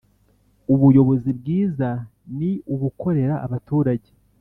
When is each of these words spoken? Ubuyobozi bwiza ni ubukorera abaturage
Ubuyobozi 0.73 1.29
bwiza 1.39 1.89
ni 2.37 2.51
ubukorera 2.73 3.35
abaturage 3.45 4.09